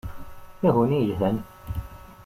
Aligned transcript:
Taguni 0.61 0.99
yelhan! 1.01 1.37